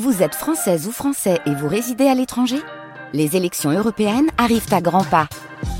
Vous 0.00 0.22
êtes 0.22 0.34
française 0.34 0.86
ou 0.88 0.90
français 0.90 1.38
et 1.44 1.54
vous 1.54 1.68
résidez 1.68 2.06
à 2.06 2.14
l'étranger? 2.14 2.56
Les 3.12 3.36
élections 3.36 3.70
européennes 3.70 4.30
arrivent 4.38 4.72
à 4.72 4.80
grands 4.80 5.04
pas. 5.04 5.28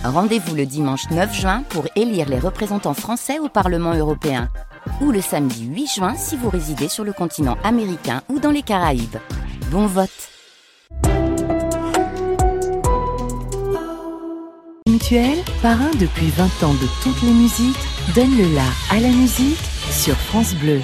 Rendez-vous 0.05 0.55
le 0.55 0.67
dimanche 0.67 1.09
9 1.11 1.35
juin 1.35 1.63
pour 1.71 1.87
élire 1.97 2.29
les 2.29 2.39
représentants 2.39 2.93
français 2.93 3.39
au 3.39 3.49
Parlement 3.49 3.95
européen. 3.95 4.51
Ou 5.01 5.13
le 5.13 5.23
samedi 5.23 5.65
8 5.65 5.87
juin 5.87 6.15
si 6.15 6.37
vous 6.37 6.51
résidez 6.51 6.89
sur 6.89 7.05
le 7.05 7.15
continent 7.15 7.57
américain 7.65 8.21
ou 8.29 8.39
dans 8.39 8.51
les 8.51 8.61
Caraïbes. 8.61 9.17
Bon 9.71 9.87
vote 9.87 10.11
Mutuel, 14.87 15.39
parrain 15.63 15.91
depuis 15.99 16.29
20 16.29 16.45
ans 16.65 16.75
de 16.75 17.03
toutes 17.03 17.23
les 17.23 17.33
musiques, 17.33 17.79
donne 18.15 18.37
le 18.37 18.55
la 18.55 18.67
à 18.91 19.01
la 19.01 19.09
musique 19.09 19.57
sur 19.91 20.17
France 20.17 20.55
Bleu. 20.57 20.83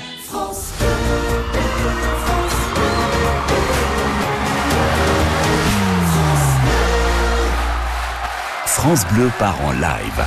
France 8.78 9.04
part 9.38 9.56
en 9.60 9.72
live. 9.80 10.22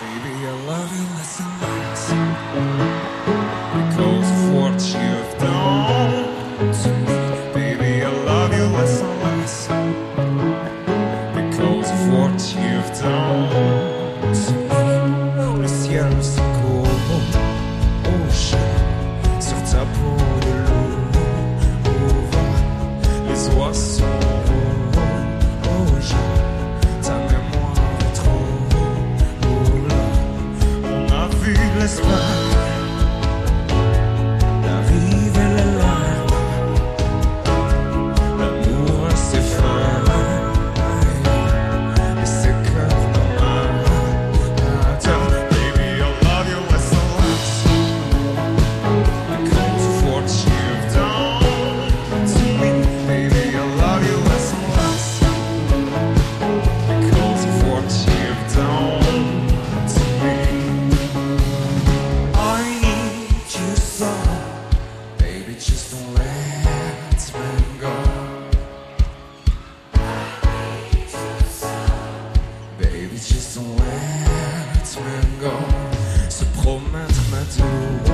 Baby, 0.00 0.34
I 0.44 0.50
love 0.66 0.92
you 0.94 1.04
less 1.16 1.40
and 1.40 1.54
less 1.62 2.02
because 3.72 4.28
of 4.30 4.40
what 4.52 4.78
you've 4.94 5.34
done 5.40 6.72
to 6.82 6.88
me. 7.06 7.18
Baby, 7.54 8.04
I 8.04 8.06
love 8.26 8.52
you 8.52 8.66
less 8.76 9.00
and 9.00 9.16
less 9.24 9.56
because 11.34 11.88
of 11.90 12.00
what 12.12 12.38
you've 12.54 12.92
done 13.00 14.34
to 14.34 14.52
me. 14.52 15.62
Le 15.62 15.68
ciel 15.68 16.12
It's 73.16 73.30
just 73.30 73.56
a 73.56 73.60
way 73.60 74.26
to 74.92 75.00
go. 75.40 75.50
Se 76.28 76.44
promettre 76.60 77.22
maintenant. 77.30 78.05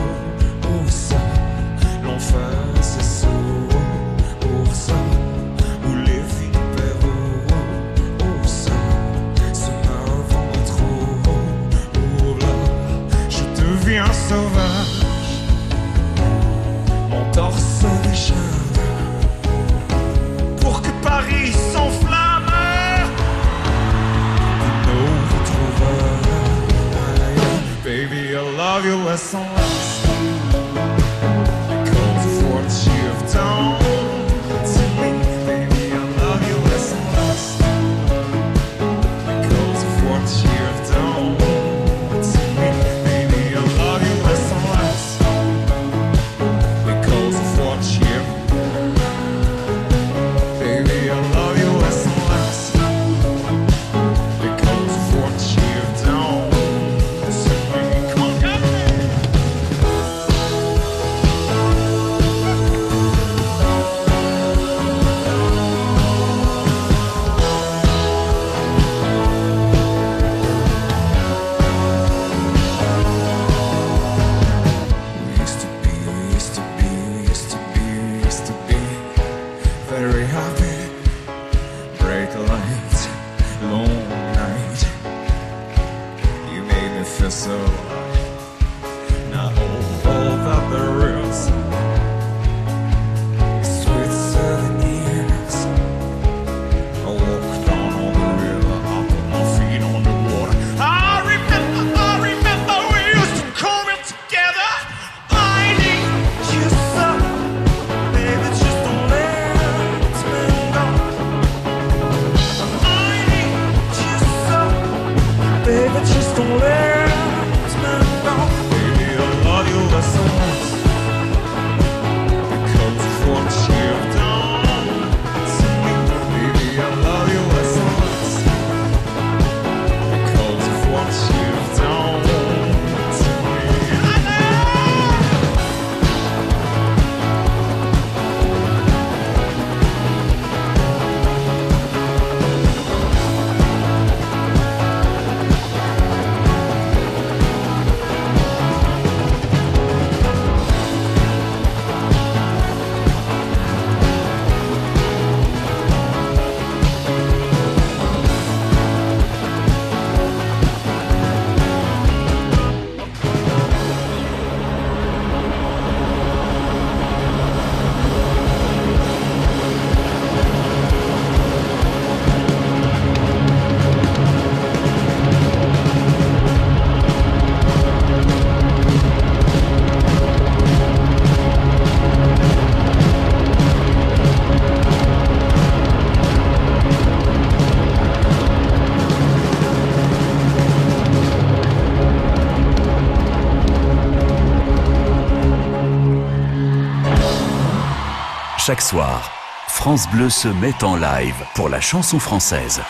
Chaque 198.73 198.81
soir, 198.81 199.31
France 199.69 200.09
Bleu 200.09 200.31
se 200.31 200.49
met 200.49 200.83
en 200.83 200.97
live 200.97 201.45
pour 201.55 201.69
la 201.69 201.79
chanson 201.79 202.19
française. 202.19 202.81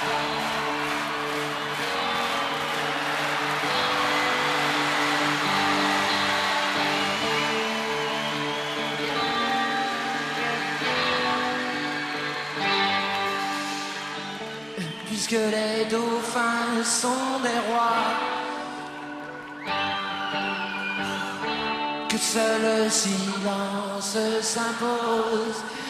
que 22.13 22.19
seul 22.19 22.61
le 22.61 22.91
silence 22.91 24.19
s'impose. 24.43 25.82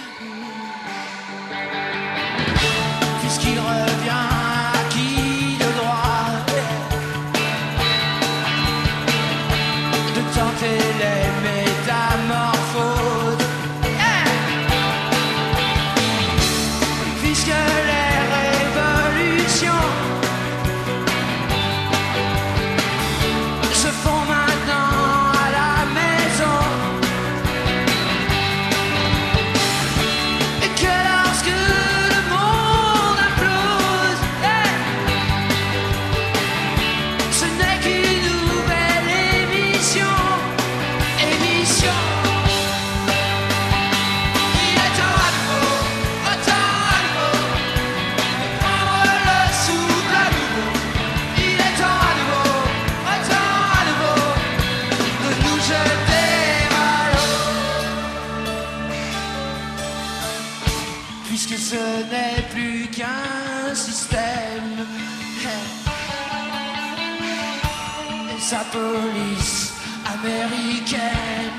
police 68.72 69.74
américaine. 70.06 71.51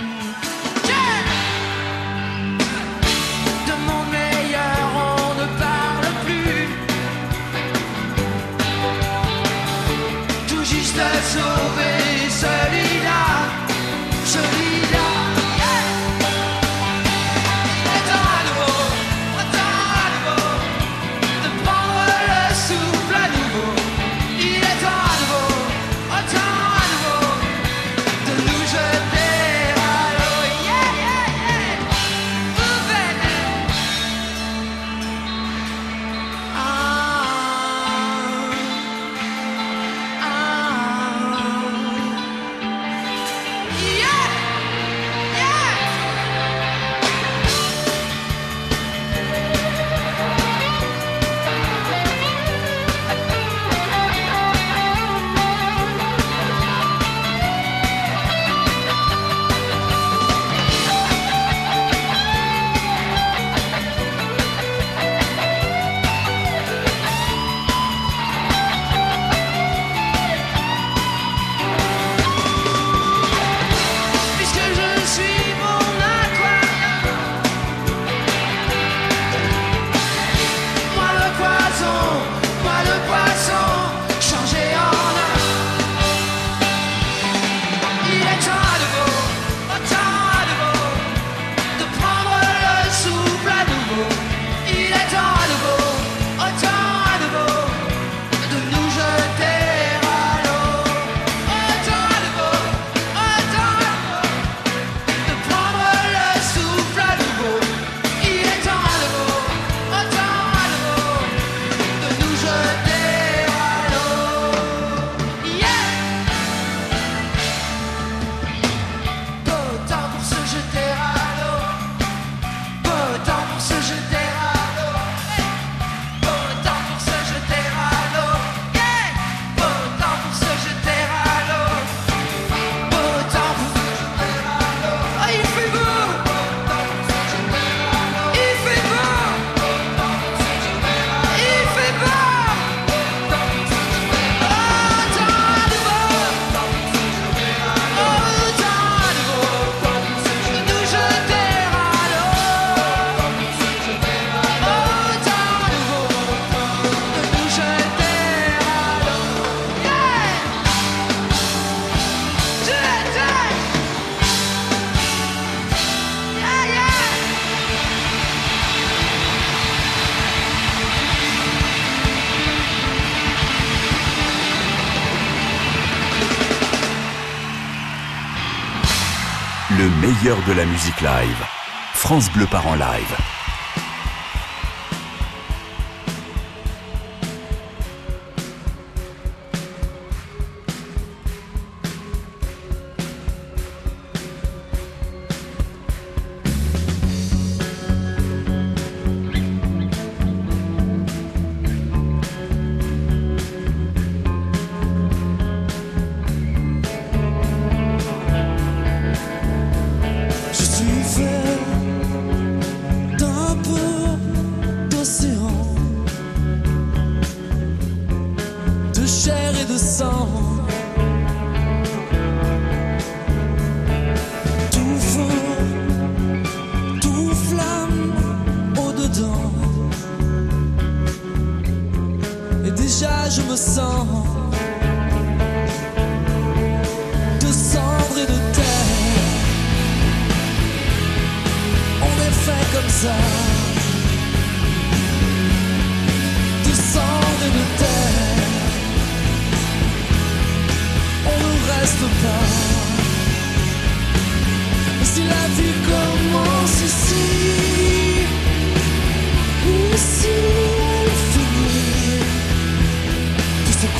de 180.47 180.53
la 180.53 180.65
musique 180.65 181.01
live. 181.01 181.45
France 181.93 182.31
Bleu 182.31 182.45
part 182.47 182.67
en 182.67 182.75
live. 182.75 183.32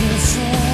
the 0.10 0.18
sun. 0.20 0.73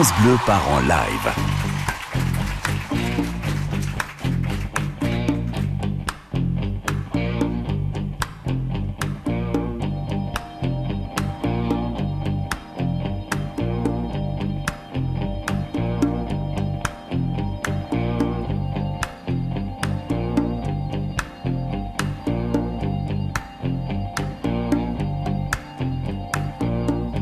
Bleu 0.00 0.38
part 0.46 0.66
en 0.66 0.80
live. 0.80 1.79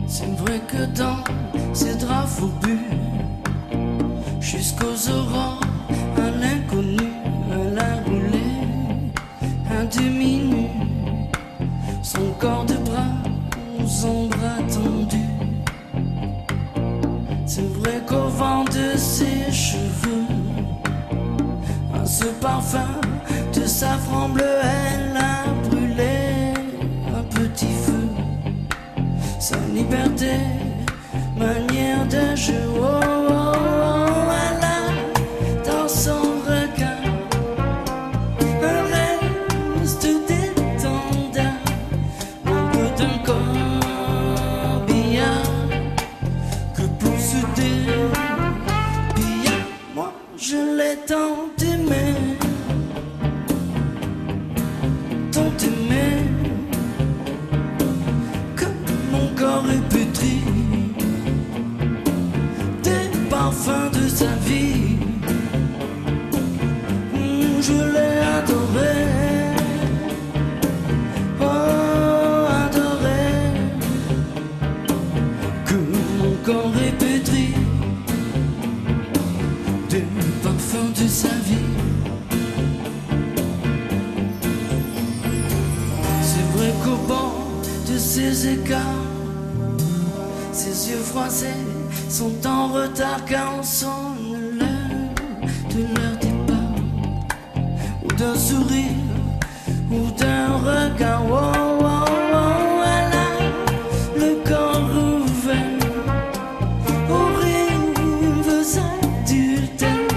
C'est 0.08 0.34
vrai 0.38 0.60
que 0.66 0.84
dans 0.96 1.22
ces 1.74 1.94
draps 1.94 2.30
fourbus, 2.32 2.88
jusqu'aux 4.40 5.10
aurores, 5.10 5.60
un 6.16 6.42
inconnu, 6.42 7.12
un 7.52 8.02
roulé, 8.04 8.48
un 9.70 9.84
demi-nu, 9.84 10.68
son 12.02 12.32
corps 12.40 12.64
de 12.64 12.74
bras, 12.74 13.18
ombre 14.06 14.36
attendue. 14.58 15.16
C'est 17.46 17.68
vrai 17.80 18.00
qu'au 18.06 18.28
vent 18.28 18.64
de 18.64 18.96
ses 18.96 19.52
cheveux, 19.52 20.26
à 21.94 22.06
ce 22.06 22.24
parfum 22.40 23.00
de 23.54 23.66
safran 23.66 24.30
bleu, 24.30 24.44
elle 24.62 25.16
a 25.16 25.57
sa 29.48 29.56
liberté, 29.72 30.36
manière 31.38 32.04
de 32.06 32.36
jouer. 32.36 33.17
sont 91.30 92.46
en 92.46 92.68
retard 92.68 93.22
car 93.26 93.58
on 93.58 93.62
sonne 93.62 94.56
l'heure 94.58 95.12
de 95.68 95.80
leur 95.94 96.16
départ 96.16 96.76
ou 98.02 98.08
d'un 98.14 98.34
sourire 98.34 98.96
ou 99.90 100.10
d'un 100.18 100.56
regard. 100.56 101.22
Oh, 101.30 101.34
oh, 101.82 102.04
oh, 102.32 102.48
le 104.16 104.30
corps 104.48 104.90
ouvert 105.20 105.78
aux 107.10 107.30
rives 107.42 108.64
adultères 108.96 110.14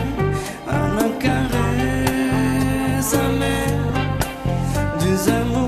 à 0.70 0.88
la 0.96 1.10
caresse 1.20 3.14
amère 3.14 3.94
des 5.00 5.30
amours. 5.30 5.61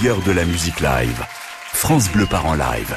de 0.00 0.32
la 0.32 0.46
musique 0.46 0.80
live. 0.80 1.26
France 1.74 2.10
Bleu 2.10 2.24
part 2.24 2.46
en 2.46 2.54
live. 2.54 2.96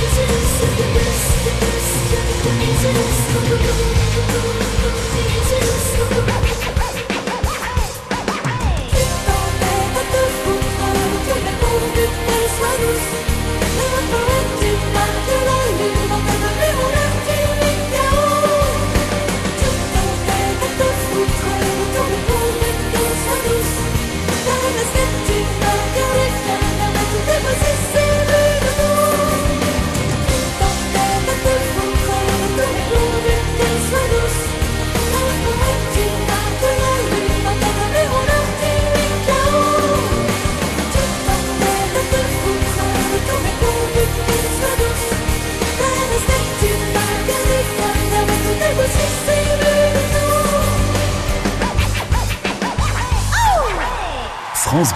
Jesus, 2.81 3.21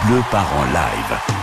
Le 0.08 0.22
parent 0.30 0.66
live 0.66 1.36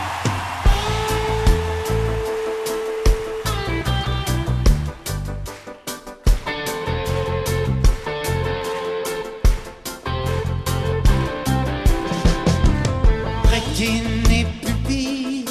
et 14.31 14.46
Pupille, 14.64 15.44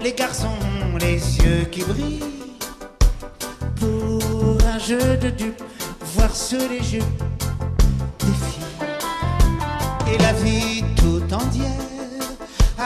les 0.00 0.12
garçons, 0.12 0.48
les 0.98 1.18
yeux 1.38 1.64
qui 1.70 1.82
brillent 1.82 2.22
pour 3.76 4.58
un 4.66 4.78
jeu 4.78 5.16
de 5.18 5.28
dupes, 5.30 5.62
voir 6.14 6.34
sur 6.34 6.60
les 6.70 6.94
yeux 6.94 7.02
des 8.20 8.26
filles 8.26 10.14
et 10.14 10.18
la 10.18 10.32
vie 10.32 10.75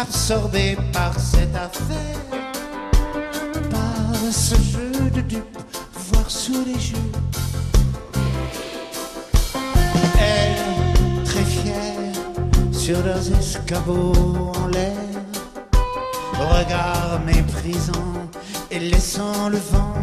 absorbé 0.01 0.79
par 0.95 1.13
cette 1.19 1.55
affaire, 1.55 2.21
par 3.71 4.33
ce 4.33 4.55
jeu 4.55 5.11
de 5.11 5.21
dupes, 5.21 5.59
voire 5.95 6.31
sous 6.31 6.65
les 6.65 6.81
jeux. 6.81 7.13
Elles, 10.19 11.25
très 11.25 11.45
fières, 11.45 12.23
sur 12.73 13.03
leurs 13.05 13.31
escabeaux 13.39 14.53
en 14.57 14.69
l'air, 14.69 14.97
regard 16.33 17.21
méprisant 17.27 18.15
et 18.71 18.79
laissant 18.79 19.51
le 19.51 19.59
vent 19.59 20.03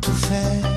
tout 0.00 0.12
faire. 0.12 0.70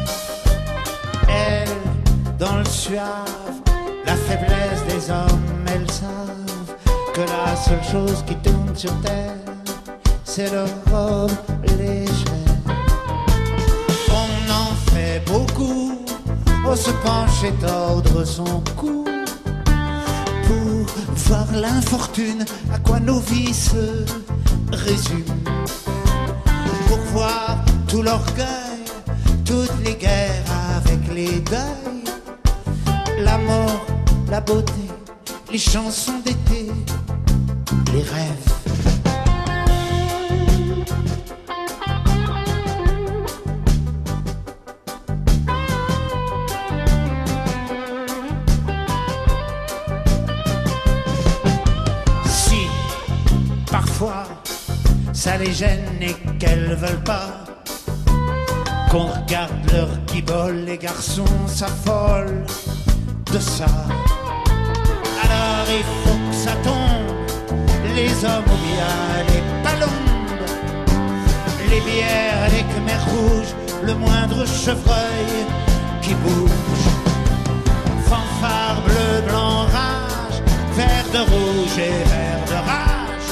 Elles, 1.29 2.37
dans 2.39 2.57
le 2.57 2.65
suave, 2.65 3.61
la 4.07 4.15
faiblesse 4.15 4.83
des 4.87 5.11
hommes, 5.11 5.65
elles 5.67 5.91
savent 5.91 6.22
que 7.13 7.21
la 7.21 7.55
seule 7.55 7.83
chose 7.83 8.23
qui 8.25 8.35
tourne 8.37 8.75
sur 8.75 8.91
terre, 9.01 9.35
c'est 10.23 10.51
leur 10.51 10.67
robe 10.91 11.31
légère. 11.77 12.25
On 14.09 14.51
en 14.51 14.73
fait 14.91 15.21
beaucoup, 15.27 16.03
on 16.65 16.75
se 16.75 16.89
penche 16.89 17.43
et 17.43 17.53
tordre 17.53 18.23
son 18.25 18.63
cou. 18.75 19.05
Pour 20.47 20.85
voir 21.27 21.47
l'infortune 21.53 22.45
à 22.73 22.79
quoi 22.79 22.99
nos 22.99 23.19
vies 23.19 23.53
se 23.53 24.05
résument. 24.71 25.43
Pour 26.87 26.97
voir 27.13 27.57
tout 27.87 28.01
l'orgueil, 28.01 28.85
toutes 29.45 29.79
les 29.85 29.95
guerres 29.95 30.49
avec 30.77 31.13
les 31.13 31.39
deuils, 31.41 32.05
la 33.19 33.37
mort, 33.37 33.85
la 34.31 34.41
beauté 34.41 34.92
les 35.53 35.59
chansons 35.59 36.19
d'été, 36.25 36.71
les 37.93 38.01
rêves. 38.01 38.53
Si, 52.25 52.55
parfois, 53.69 54.23
ça 55.13 55.37
les 55.37 55.53
gêne 55.53 56.01
et 56.01 56.15
qu'elles 56.39 56.73
veulent 56.73 57.03
pas 57.03 57.45
qu'on 58.89 59.05
regarde 59.05 59.51
leur 59.71 59.89
guibole, 60.07 60.65
les 60.65 60.79
garçons 60.79 61.47
s'affolent 61.47 62.43
de 63.31 63.39
ça. 63.39 63.67
Les 68.03 68.25
hommes 68.25 68.49
ou 68.53 68.59
bien 68.67 68.95
les 69.29 69.43
palombes, 69.65 70.45
les 71.71 71.81
bières, 71.87 72.45
les 72.55 72.63
khmers 72.71 73.05
rouges, 73.13 73.53
le 73.87 73.93
moindre 73.95 74.45
chevreuil 74.45 75.33
qui 76.01 76.13
bouge. 76.23 76.87
Fanfare 78.09 78.79
bleu, 78.85 79.11
blanc, 79.27 79.59
rage, 79.77 80.39
vert 80.77 81.09
de 81.15 81.21
rouge 81.31 81.75
et 81.89 81.99
vert 82.11 82.45
de 82.51 82.59
rage. 82.69 83.29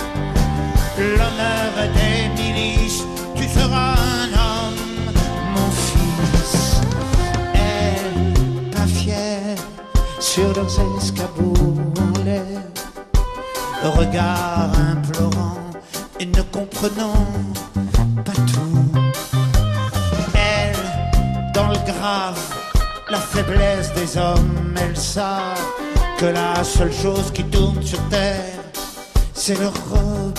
L'honneur 1.17 1.71
des 1.97 2.21
milices, 2.41 3.03
tu 3.35 3.45
seras 3.57 3.95
un 4.23 4.29
homme, 4.43 4.81
mon 5.55 5.69
fils. 5.87 6.81
Elle, 7.53 8.69
pas 8.75 8.89
fière, 9.01 9.57
sur 10.19 10.49
leurs 10.55 10.75
l'air, 10.79 11.11
regard 14.11 14.71
implorant 14.77 15.57
et 16.19 16.25
ne 16.25 16.41
comprenant 16.41 17.25
pas 18.25 18.33
tout. 18.33 18.91
Elle, 20.33 21.53
dans 21.53 21.69
le 21.69 21.77
grave, 21.91 22.39
la 23.09 23.19
faiblesse 23.19 23.93
des 23.93 24.17
hommes, 24.17 24.75
elles 24.81 24.97
savent 24.97 25.65
que 26.17 26.25
la 26.25 26.63
seule 26.63 26.93
chose 26.93 27.31
qui 27.33 27.43
tourne 27.45 27.81
sur 27.81 27.99
terre, 28.09 28.59
c'est 29.33 29.57
leur 29.59 29.73
robe. 29.89 30.37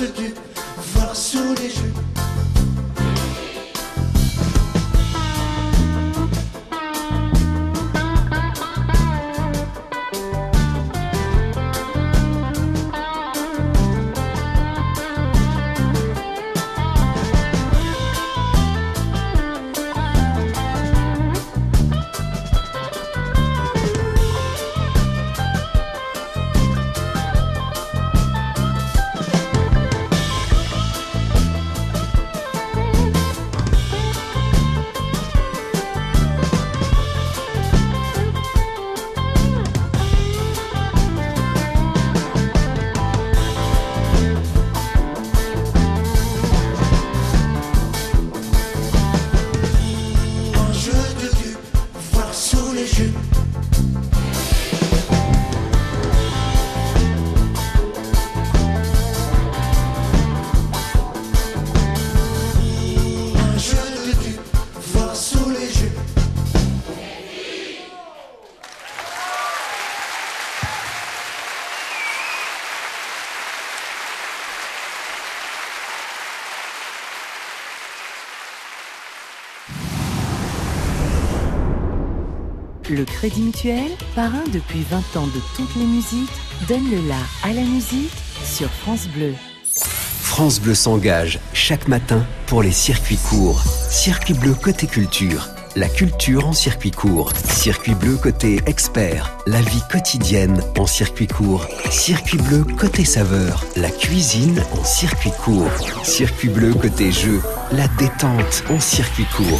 De 0.00 0.06
dupes, 0.06 0.38
voir 0.94 1.14
sous 1.14 1.54
les 1.60 1.68
jupes. 1.68 1.89
Crédit 83.20 83.42
Mutuel, 83.42 83.90
parrain 84.14 84.44
depuis 84.50 84.82
20 84.90 84.96
ans 85.20 85.26
de 85.26 85.40
toutes 85.54 85.76
les 85.76 85.84
musiques, 85.84 86.30
donne 86.66 86.90
le 86.90 87.06
la 87.06 87.18
à 87.42 87.52
la 87.52 87.60
musique 87.60 88.10
sur 88.42 88.70
France 88.70 89.08
Bleu. 89.08 89.34
France 90.22 90.58
Bleu 90.58 90.74
s'engage 90.74 91.38
chaque 91.52 91.86
matin 91.86 92.24
pour 92.46 92.62
les 92.62 92.72
circuits 92.72 93.18
courts. 93.18 93.62
Circuit 93.90 94.32
bleu 94.32 94.54
côté 94.54 94.86
culture. 94.86 95.50
La 95.76 95.90
culture 95.90 96.46
en 96.48 96.54
circuit 96.54 96.92
court. 96.92 97.34
Circuit 97.36 97.94
bleu 97.94 98.16
côté 98.16 98.60
expert. 98.64 99.36
La 99.46 99.60
vie 99.60 99.82
quotidienne 99.90 100.62
en 100.78 100.86
circuit 100.86 101.26
court. 101.26 101.66
Circuit 101.90 102.38
bleu 102.38 102.64
côté 102.78 103.04
saveur. 103.04 103.66
La 103.76 103.90
cuisine 103.90 104.64
en 104.72 104.82
circuit 104.82 105.32
court. 105.44 105.70
Circuit 106.04 106.48
bleu 106.48 106.72
côté 106.72 107.12
jeu. 107.12 107.42
La 107.72 107.86
détente 107.98 108.64
en 108.70 108.80
circuit 108.80 109.26
court. 109.36 109.58